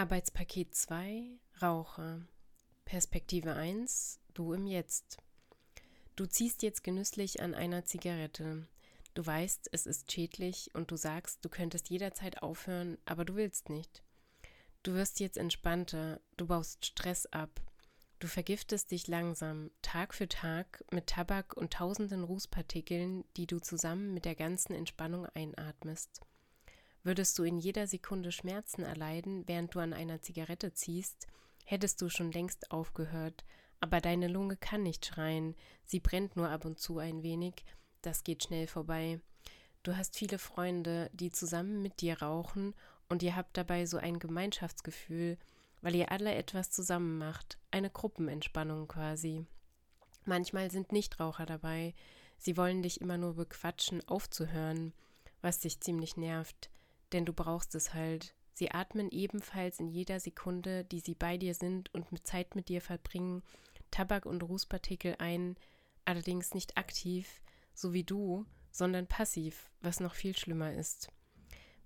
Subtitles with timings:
[0.00, 1.24] Arbeitspaket 2
[1.60, 2.22] Raucher
[2.86, 5.18] Perspektive 1 Du im Jetzt
[6.16, 8.66] Du ziehst jetzt genüsslich an einer Zigarette.
[9.12, 13.68] Du weißt, es ist schädlich und du sagst, du könntest jederzeit aufhören, aber du willst
[13.68, 14.02] nicht.
[14.84, 17.60] Du wirst jetzt entspannter, du baust Stress ab,
[18.20, 24.14] du vergiftest dich langsam, Tag für Tag, mit Tabak und tausenden Rußpartikeln, die du zusammen
[24.14, 26.22] mit der ganzen Entspannung einatmest.
[27.02, 31.26] Würdest du in jeder Sekunde Schmerzen erleiden, während du an einer Zigarette ziehst,
[31.64, 33.44] hättest du schon längst aufgehört,
[33.80, 35.54] aber deine Lunge kann nicht schreien,
[35.86, 37.64] sie brennt nur ab und zu ein wenig,
[38.02, 39.20] das geht schnell vorbei.
[39.82, 42.74] Du hast viele Freunde, die zusammen mit dir rauchen
[43.08, 45.38] und ihr habt dabei so ein Gemeinschaftsgefühl,
[45.80, 49.46] weil ihr alle etwas zusammen macht, eine Gruppenentspannung quasi.
[50.26, 51.94] Manchmal sind Nichtraucher dabei,
[52.36, 54.92] sie wollen dich immer nur bequatschen, aufzuhören,
[55.40, 56.69] was dich ziemlich nervt,
[57.12, 58.34] denn du brauchst es halt.
[58.52, 62.68] Sie atmen ebenfalls in jeder Sekunde, die sie bei dir sind und mit Zeit mit
[62.68, 63.42] dir verbringen,
[63.90, 65.56] Tabak- und Rußpartikel ein,
[66.04, 67.40] allerdings nicht aktiv,
[67.74, 71.08] so wie du, sondern passiv, was noch viel schlimmer ist.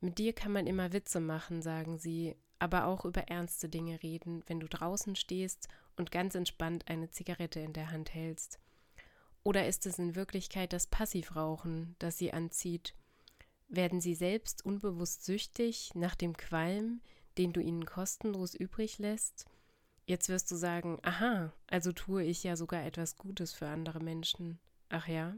[0.01, 4.43] Mit dir kann man immer Witze machen, sagen sie, aber auch über ernste Dinge reden,
[4.47, 8.59] wenn du draußen stehst und ganz entspannt eine Zigarette in der Hand hältst.
[9.43, 12.95] Oder ist es in Wirklichkeit das Passivrauchen, das sie anzieht?
[13.75, 17.01] Werden sie selbst unbewusst süchtig nach dem Qualm,
[17.39, 19.47] den du ihnen kostenlos übrig lässt?
[20.07, 24.61] Jetzt wirst du sagen, aha, also tue ich ja sogar etwas Gutes für andere Menschen.
[24.91, 25.35] Ach ja?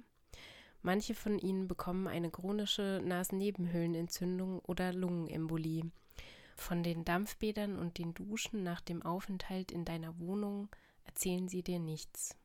[0.83, 5.91] Manche von ihnen bekommen eine chronische Nasennebenhöhlenentzündung oder Lungenembolie.
[6.57, 10.69] Von den Dampfbädern und den Duschen nach dem Aufenthalt in deiner Wohnung
[11.05, 12.37] erzählen sie dir nichts.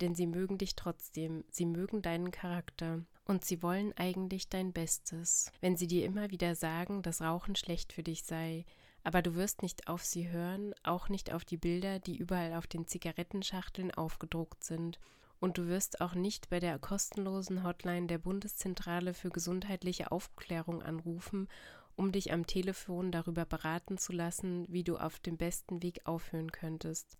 [0.00, 5.50] Denn sie mögen dich trotzdem, sie mögen deinen Charakter und sie wollen eigentlich dein Bestes.
[5.60, 8.64] Wenn sie dir immer wieder sagen, dass Rauchen schlecht für dich sei,
[9.04, 12.66] aber du wirst nicht auf sie hören, auch nicht auf die Bilder, die überall auf
[12.66, 14.98] den Zigarettenschachteln aufgedruckt sind
[15.42, 21.48] und du wirst auch nicht bei der kostenlosen Hotline der Bundeszentrale für gesundheitliche Aufklärung anrufen,
[21.96, 26.52] um dich am Telefon darüber beraten zu lassen, wie du auf dem besten Weg aufhören
[26.52, 27.18] könntest.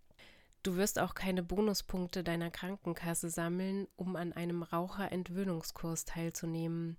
[0.62, 6.98] Du wirst auch keine Bonuspunkte deiner Krankenkasse sammeln, um an einem Raucherentwöhnungskurs teilzunehmen.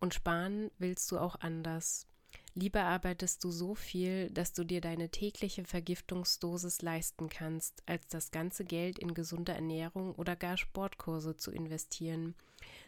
[0.00, 2.08] Und sparen willst du auch anders.
[2.56, 8.30] Lieber arbeitest du so viel, dass du dir deine tägliche Vergiftungsdosis leisten kannst, als das
[8.30, 12.34] ganze Geld in gesunde Ernährung oder gar Sportkurse zu investieren.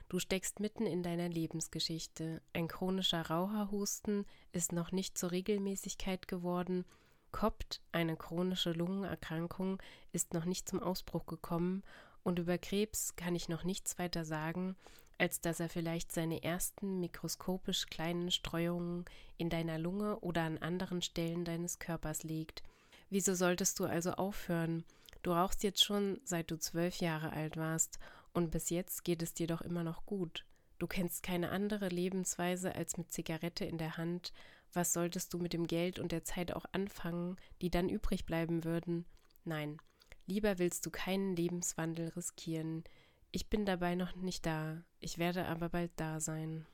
[0.08, 2.42] Du steckst mitten in deiner Lebensgeschichte.
[2.52, 6.84] Ein chronischer Raucherhusten ist noch nicht zur Regelmäßigkeit geworden.
[7.32, 9.82] Kopt, eine chronische Lungenerkrankung,
[10.12, 11.82] ist noch nicht zum Ausbruch gekommen.
[12.22, 14.76] Und über Krebs kann ich noch nichts weiter sagen,
[15.18, 19.04] als dass er vielleicht seine ersten mikroskopisch kleinen Streuungen
[19.38, 22.62] in deiner Lunge oder an anderen Stellen deines Körpers legt.
[23.10, 24.84] Wieso solltest du also aufhören?
[25.22, 27.98] Du rauchst jetzt schon, seit du zwölf Jahre alt warst,
[28.32, 30.44] und bis jetzt geht es dir doch immer noch gut.
[30.78, 34.32] Du kennst keine andere Lebensweise als mit Zigarette in der Hand.
[34.76, 38.62] Was solltest du mit dem Geld und der Zeit auch anfangen, die dann übrig bleiben
[38.62, 39.06] würden?
[39.42, 39.78] Nein,
[40.26, 42.84] lieber willst du keinen Lebenswandel riskieren.
[43.30, 46.66] Ich bin dabei noch nicht da, ich werde aber bald da sein.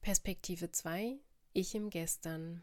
[0.00, 1.18] Perspektive 2
[1.54, 2.62] Ich im Gestern.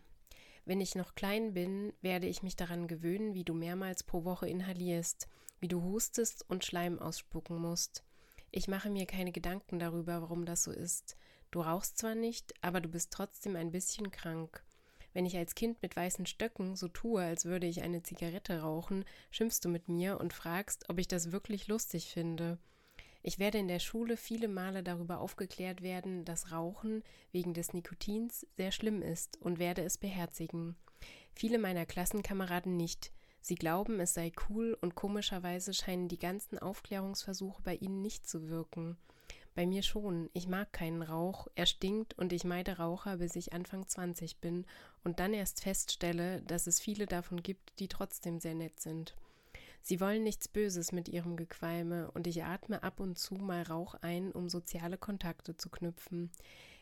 [0.64, 4.48] Wenn ich noch klein bin, werde ich mich daran gewöhnen, wie du mehrmals pro Woche
[4.48, 5.28] inhalierst,
[5.60, 8.06] wie du hustest und Schleim ausspucken musst.
[8.52, 11.18] Ich mache mir keine Gedanken darüber, warum das so ist.
[11.58, 14.64] Du rauchst zwar nicht, aber du bist trotzdem ein bisschen krank.
[15.14, 19.06] Wenn ich als Kind mit weißen Stöcken so tue, als würde ich eine Zigarette rauchen,
[19.32, 22.60] schimpfst du mit mir und fragst, ob ich das wirklich lustig finde.
[23.24, 27.02] Ich werde in der Schule viele Male darüber aufgeklärt werden, dass Rauchen
[27.32, 30.76] wegen des Nikotins sehr schlimm ist und werde es beherzigen.
[31.34, 33.12] Viele meiner Klassenkameraden nicht.
[33.42, 38.48] Sie glauben, es sei cool und komischerweise scheinen die ganzen Aufklärungsversuche bei ihnen nicht zu
[38.48, 39.00] wirken.
[39.58, 40.30] Bei mir schon.
[40.34, 44.68] Ich mag keinen Rauch, er stinkt und ich meide Raucher, bis ich Anfang 20 bin
[45.04, 49.16] und dann erst feststelle, dass es viele davon gibt, die trotzdem sehr nett sind.
[49.82, 53.96] Sie wollen nichts Böses mit ihrem Gequalme und ich atme ab und zu mal Rauch
[53.96, 56.30] ein, um soziale Kontakte zu knüpfen.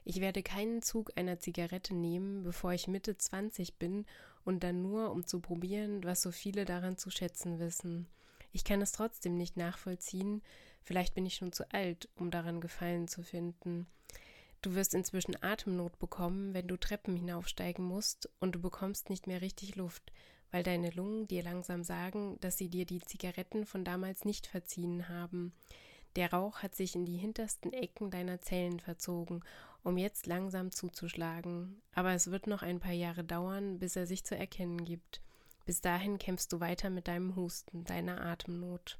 [0.04, 4.06] Ich werde keinen Zug einer Zigarette nehmen, bevor ich Mitte 20 bin
[4.44, 8.06] und dann nur, um zu probieren, was so viele daran zu schätzen wissen.
[8.52, 10.42] Ich kann es trotzdem nicht nachvollziehen,
[10.86, 13.88] vielleicht bin ich schon zu alt, um daran Gefallen zu finden.
[14.62, 19.42] Du wirst inzwischen Atemnot bekommen, wenn du Treppen hinaufsteigen musst, und du bekommst nicht mehr
[19.42, 20.12] richtig Luft,
[20.52, 25.10] weil deine Lungen dir langsam sagen, dass sie dir die Zigaretten von damals nicht verziehen
[25.10, 25.54] haben.
[26.16, 29.44] Der Rauch hat sich in die hintersten Ecken deiner Zellen verzogen,
[29.84, 31.82] um jetzt langsam zuzuschlagen.
[31.94, 35.22] Aber es wird noch ein paar Jahre dauern, bis er sich zu erkennen gibt.
[35.66, 38.98] Bis dahin kämpfst du weiter mit deinem Husten, deiner Atemnot.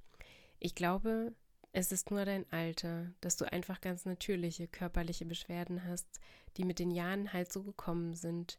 [0.60, 1.34] Ich glaube,
[1.76, 6.08] es ist nur dein Alter, dass du einfach ganz natürliche körperliche Beschwerden hast,
[6.56, 8.58] die mit den Jahren halt so gekommen sind.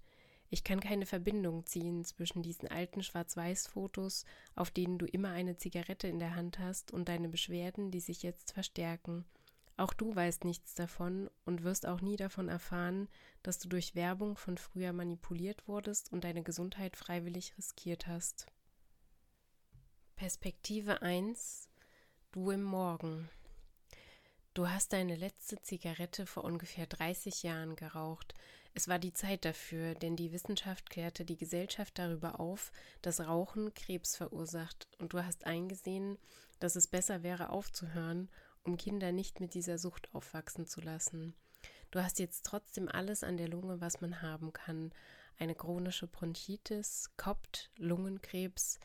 [0.50, 6.08] Ich kann keine Verbindung ziehen zwischen diesen alten Schwarz-Weiß-Fotos, auf denen du immer eine Zigarette
[6.08, 9.24] in der Hand hast, und deine Beschwerden, die sich jetzt verstärken.
[9.78, 13.08] Auch du weißt nichts davon und wirst auch nie davon erfahren,
[13.42, 18.46] dass du durch Werbung von früher manipuliert wurdest und deine Gesundheit freiwillig riskiert hast.
[20.16, 21.70] Perspektive 1
[22.36, 23.30] Du im Morgen.
[24.52, 28.34] Du hast deine letzte Zigarette vor ungefähr 30 Jahren geraucht.
[28.74, 33.72] Es war die Zeit dafür, denn die Wissenschaft klärte die Gesellschaft darüber auf, dass Rauchen
[33.72, 36.18] Krebs verursacht, und du hast eingesehen,
[36.60, 38.28] dass es besser wäre aufzuhören,
[38.64, 41.32] um Kinder nicht mit dieser Sucht aufwachsen zu lassen.
[41.90, 44.92] Du hast jetzt trotzdem alles an der Lunge, was man haben kann.
[45.38, 48.78] Eine chronische Bronchitis, Kopt, Lungenkrebs,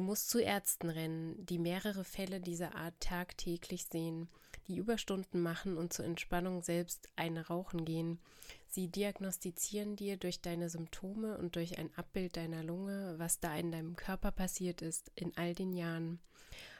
[0.00, 4.30] Du musst zu Ärzten rennen, die mehrere Fälle dieser Art tagtäglich sehen,
[4.66, 8.18] die Überstunden machen und zur Entspannung selbst eine rauchen gehen.
[8.66, 13.72] Sie diagnostizieren dir durch deine Symptome und durch ein Abbild deiner Lunge, was da in
[13.72, 16.18] deinem Körper passiert ist in all den Jahren.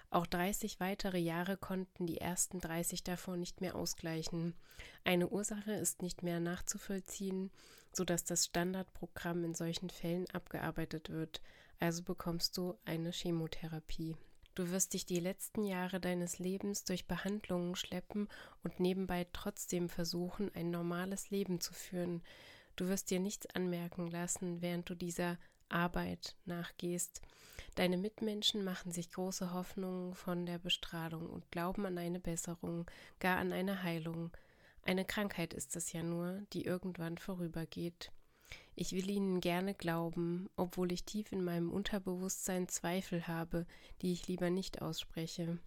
[0.08, 4.54] Auch 30 weitere Jahre konnten die ersten 30 davor nicht mehr ausgleichen.
[5.04, 7.50] Eine Ursache ist nicht mehr nachzuvollziehen,
[7.92, 11.42] sodass das Standardprogramm in solchen Fällen abgearbeitet wird
[11.80, 14.16] also bekommst du eine Chemotherapie.
[14.54, 18.28] Du wirst dich die letzten Jahre deines Lebens durch Behandlungen schleppen
[18.62, 22.22] und nebenbei trotzdem versuchen, ein normales Leben zu führen.
[22.76, 25.38] Du wirst dir nichts anmerken lassen, während du dieser
[25.68, 27.22] Arbeit nachgehst.
[27.76, 32.90] Deine Mitmenschen machen sich große Hoffnungen von der Bestrahlung und glauben an eine Besserung,
[33.20, 34.30] gar an eine Heilung.
[34.82, 38.10] Eine Krankheit ist es ja nur, die irgendwann vorübergeht.
[38.74, 43.66] Ich will ihnen gerne glauben, obwohl ich tief in meinem Unterbewusstsein Zweifel habe,
[44.02, 45.58] die ich lieber nicht ausspreche.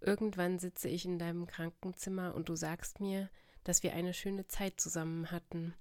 [0.00, 3.28] Irgendwann sitze ich in deinem Krankenzimmer und du sagst mir,
[3.64, 5.74] dass wir eine schöne Zeit zusammen hatten.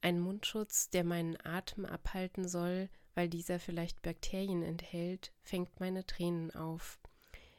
[0.00, 6.54] Ein Mundschutz, der meinen Atem abhalten soll, weil dieser vielleicht Bakterien enthält, fängt meine Tränen
[6.54, 6.98] auf.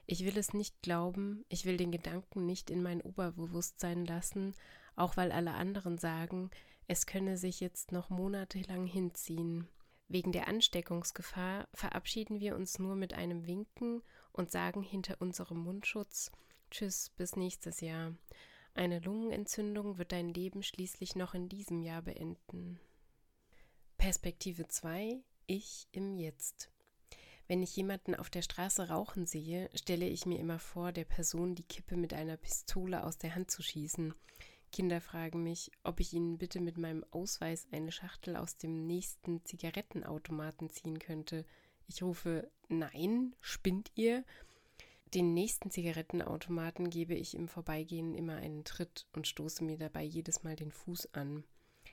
[0.06, 4.56] Ich will es nicht glauben, ich will den Gedanken nicht in mein Oberbewusstsein lassen,
[4.96, 6.50] auch weil alle anderen sagen,
[6.89, 9.68] es könne sich jetzt noch monatelang hinziehen.
[10.07, 14.01] Wegen der Ansteckungsgefahr verabschieden wir uns nur mit einem Winken
[14.31, 16.31] und sagen hinter unserem Mundschutz
[16.71, 18.15] Tschüss bis nächstes Jahr.
[18.74, 22.80] Eine Lungenentzündung wird dein Leben schließlich noch in diesem Jahr beenden.
[24.00, 26.71] Perspektive 2 Ich im Jetzt.
[27.47, 31.53] Wenn ich jemanden auf der Straße rauchen sehe, stelle ich mir immer vor, der Person
[31.53, 34.15] die Kippe mit einer Pistole aus der Hand zu schießen.
[34.71, 39.44] Kinder fragen mich, ob ich ihnen bitte mit meinem Ausweis eine Schachtel aus dem nächsten
[39.45, 41.45] Zigarettenautomaten ziehen könnte.
[41.88, 44.24] Ich rufe Nein, spinnt ihr?
[45.16, 50.44] Den nächsten Zigarettenautomaten gebe ich im Vorbeigehen immer einen Tritt und stoße mir dabei jedes
[50.44, 51.44] Mal den Fuß an.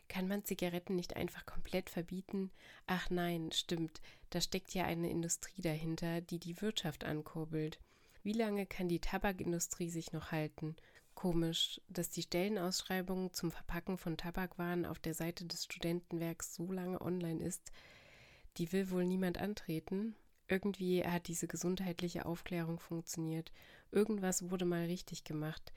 [0.09, 2.51] Kann man Zigaretten nicht einfach komplett verbieten?
[2.87, 7.81] Ach nein, stimmt, da steckt ja eine Industrie dahinter, die die Wirtschaft ankurbelt.
[8.23, 10.77] Wie lange kann die Tabakindustrie sich noch halten?
[11.17, 17.01] Komisch, dass die Stellenausschreibung zum Verpacken von Tabakwaren auf der Seite des Studentenwerks so lange
[17.01, 17.73] online ist.
[18.59, 20.15] Die will wohl niemand antreten.
[20.47, 23.51] Irgendwie hat diese gesundheitliche Aufklärung funktioniert.
[23.91, 25.73] Irgendwas wurde mal richtig gemacht.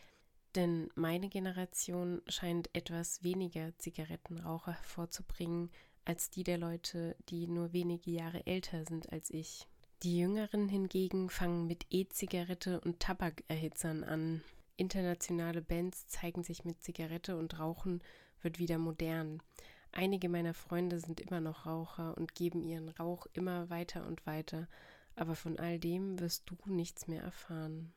[0.55, 5.71] Denn meine Generation scheint etwas weniger Zigarettenraucher hervorzubringen
[6.03, 9.67] als die der Leute, die nur wenige Jahre älter sind als ich.
[10.03, 14.43] Die Jüngeren hingegen fangen mit E-Zigarette und Tabakerhitzern an.
[14.79, 18.01] Internationale Bands zeigen sich mit Zigarette und Rauchen
[18.41, 19.43] wird wieder modern.
[19.91, 24.69] Einige meiner Freunde sind immer noch Raucher und geben ihren Rauch immer weiter und weiter,
[25.15, 27.91] aber von all dem wirst du nichts mehr erfahren.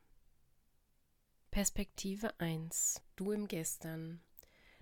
[1.53, 4.21] Perspektive 1 Du im Gestern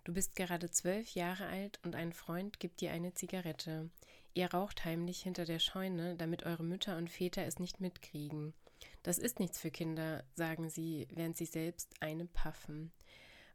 [0.04, 3.90] Du bist gerade zwölf Jahre alt und ein Freund gibt dir eine Zigarette.
[4.32, 8.54] Ihr raucht heimlich hinter der Scheune, damit eure Mütter und Väter es nicht mitkriegen.
[9.02, 12.92] Das ist nichts für Kinder, sagen sie, während sie selbst eine paffen.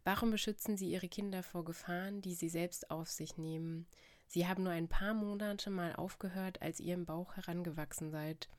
[0.04, 3.88] Warum beschützen sie ihre Kinder vor Gefahren, die sie selbst auf sich nehmen?
[4.28, 8.50] Sie haben nur ein paar Monate mal aufgehört, als ihr im Bauch herangewachsen seid.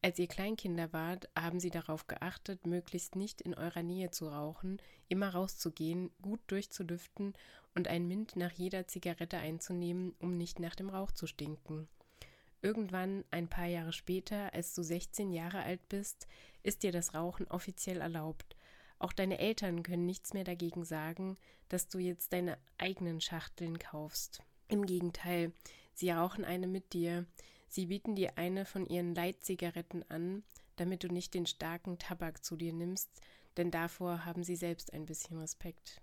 [0.00, 4.80] Als ihr Kleinkinder wart, haben sie darauf geachtet, möglichst nicht in eurer Nähe zu rauchen,
[5.08, 7.34] immer rauszugehen, gut durchzulüften
[7.74, 11.88] und ein Mint nach jeder Zigarette einzunehmen, um nicht nach dem Rauch zu stinken.
[12.60, 16.26] Irgendwann, ein paar Jahre später, als du 16 Jahre alt bist,
[16.62, 18.56] ist dir das Rauchen offiziell erlaubt.
[18.98, 21.36] Auch deine Eltern können nichts mehr dagegen sagen,
[21.68, 24.42] dass du jetzt deine eigenen Schachteln kaufst.
[24.66, 25.52] Im Gegenteil,
[25.94, 27.26] sie rauchen eine mit dir.
[27.68, 30.42] Sie bieten dir eine von ihren Leitzigaretten an,
[30.76, 33.08] damit du nicht den starken Tabak zu dir nimmst,
[33.56, 36.00] denn davor haben sie selbst ein bisschen Respekt.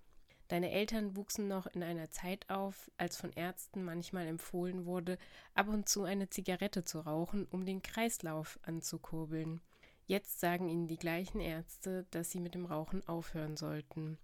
[0.48, 5.18] Deine Eltern wuchsen noch in einer Zeit auf, als von Ärzten manchmal empfohlen wurde,
[5.56, 9.62] ab und zu eine Zigarette zu rauchen, um den Kreislauf anzukurbeln.
[10.06, 14.20] Jetzt sagen ihnen die gleichen Ärzte, dass sie mit dem Rauchen aufhören sollten.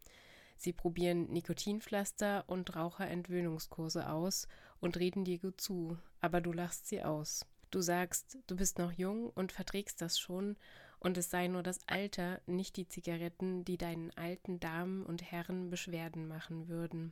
[0.58, 4.48] Sie probieren Nikotinpflaster und Raucherentwöhnungskurse aus
[4.80, 7.48] und reden dir gut zu, aber du lachst sie aus.
[7.72, 10.58] Du sagst, du bist noch jung und verträgst das schon
[11.02, 15.72] und es sei nur das Alter, nicht die Zigaretten, die deinen alten Damen und Herren
[15.72, 17.12] Beschwerden machen würden.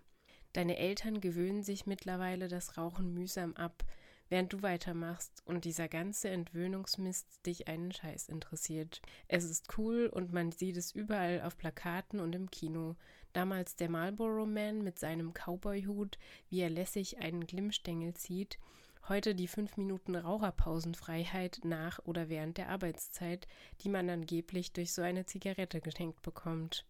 [0.53, 3.83] Deine Eltern gewöhnen sich mittlerweile das Rauchen mühsam ab,
[4.29, 9.01] während du weitermachst und dieser ganze Entwöhnungsmist dich einen Scheiß interessiert.
[9.27, 12.95] Es ist cool und man sieht es überall auf Plakaten und im Kino.
[13.33, 16.19] Damals der Marlboro Man mit seinem Cowboyhut,
[16.49, 18.59] wie er lässig einen Glimmstängel zieht,
[19.07, 23.47] Heute die fünf Minuten Raucherpausenfreiheit nach oder während der Arbeitszeit,
[23.81, 26.85] die man angeblich durch so eine Zigarette geschenkt bekommt.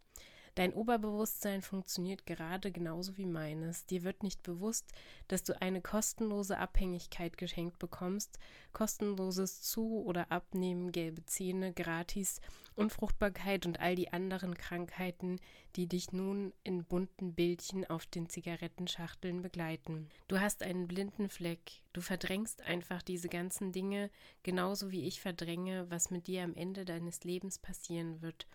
[0.59, 3.85] Dein Oberbewusstsein funktioniert gerade genauso wie meines.
[3.85, 4.91] Dir wird nicht bewusst,
[5.29, 8.37] dass du eine kostenlose Abhängigkeit geschenkt bekommst,
[8.73, 12.41] kostenloses Zu- oder Abnehmen, gelbe Zähne, gratis,
[12.75, 15.39] Unfruchtbarkeit und all die anderen Krankheiten,
[15.77, 20.09] die dich nun in bunten Bildchen auf den Zigarettenschachteln begleiten.
[20.27, 24.09] Du hast einen blinden Fleck, du verdrängst einfach diese ganzen Dinge,
[24.43, 28.45] genauso wie ich verdränge, was mit dir am Ende deines Lebens passieren wird.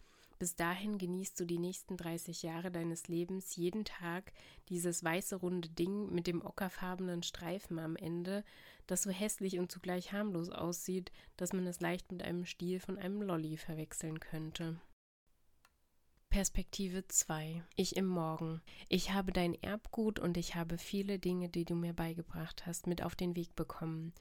[0.45, 4.31] Bis dahin genießt du die nächsten 30 Jahre deines Lebens jeden Tag
[4.69, 8.45] dieses weiße runde Ding mit dem ockerfarbenen Streifen am Ende,
[8.87, 12.99] das so hässlich und zugleich harmlos aussieht, dass man es leicht mit einem Stiel von
[12.99, 14.79] einem Lolli verwechseln könnte.
[16.29, 17.65] Perspektive 2.
[17.75, 18.61] Ich im Morgen.
[18.91, 23.03] Ich habe dein Erbgut und ich habe viele Dinge, die du mir beigebracht hast, mit
[23.03, 24.13] auf den Weg bekommen.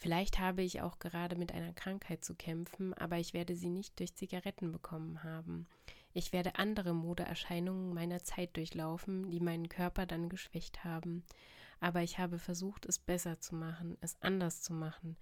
[0.00, 3.98] Vielleicht habe ich auch gerade mit einer Krankheit zu kämpfen, aber ich werde sie nicht
[3.98, 5.66] durch Zigaretten bekommen haben.
[6.12, 11.24] Ich werde andere Modeerscheinungen meiner Zeit durchlaufen, die meinen Körper dann geschwächt haben.
[11.80, 15.16] Aber ich habe versucht, es besser zu machen, es anders zu machen.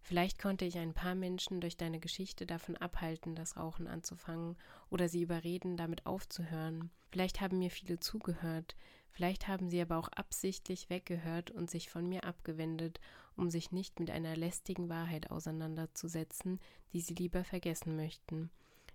[0.00, 4.56] Vielleicht konnte ich ein paar Menschen durch deine Geschichte davon abhalten, das Rauchen anzufangen
[4.88, 6.90] oder sie überreden, damit aufzuhören.
[7.10, 8.74] Vielleicht haben mir viele zugehört,
[9.14, 13.00] vielleicht haben sie aber auch absichtlich weggehört und sich von mir abgewendet
[13.36, 16.60] um sich nicht mit einer lästigen Wahrheit auseinanderzusetzen,
[16.92, 18.50] die sie lieber vergessen möchten.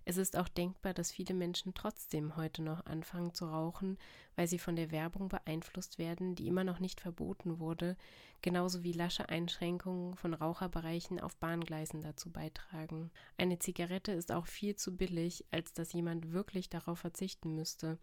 [0.06, 3.98] Es ist auch denkbar, dass viele Menschen trotzdem heute noch anfangen zu rauchen,
[4.34, 7.96] weil sie von der Werbung beeinflusst werden, die immer noch nicht verboten wurde,
[8.40, 13.10] genauso wie lasche Einschränkungen von Raucherbereichen auf Bahngleisen dazu beitragen.
[13.36, 17.98] Eine Zigarette ist auch viel zu billig, als dass jemand wirklich darauf verzichten müsste.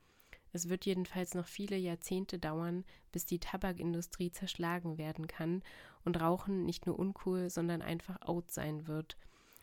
[0.57, 5.61] Es wird jedenfalls noch viele Jahrzehnte dauern, bis die Tabakindustrie zerschlagen werden kann
[6.03, 9.17] und Rauchen nicht nur uncool, sondern einfach out sein wird.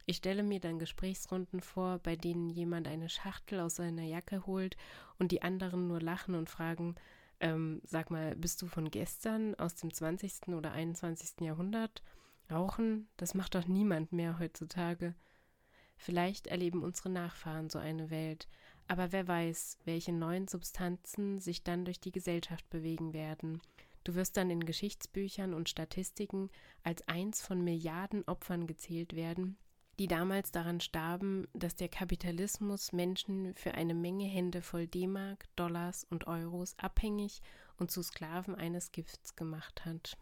[0.07, 4.77] Ich stelle mir dann Gesprächsrunden vor, bei denen jemand eine Schachtel aus seiner Jacke holt
[5.19, 6.95] und die anderen nur lachen und fragen,
[7.41, 10.55] ähm, sag mal, bist du von gestern aus dem 20.
[10.55, 11.41] oder 21.
[11.41, 12.05] Jahrhundert?
[12.53, 15.17] Rauchen, das macht doch niemand mehr heutzutage.
[15.97, 18.47] Vielleicht erleben unsere Nachfahren so eine Welt,
[18.89, 23.61] aber wer weiß, welche neuen Substanzen sich dann durch die Gesellschaft bewegen werden.
[24.05, 26.51] Du wirst dann in Geschichtsbüchern und Statistiken
[26.83, 29.57] als eins von Milliarden Opfern gezählt werden,
[29.99, 36.05] die damals daran starben, dass der Kapitalismus Menschen für eine Menge Hände voll D-Mark, Dollars
[36.11, 37.41] und Euros abhängig
[37.79, 40.19] und zu Sklaven eines Gifts gemacht hat.